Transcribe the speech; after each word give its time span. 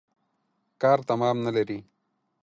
کار 0.81 0.99
تمام 1.09 1.37
نلري. 1.45 1.79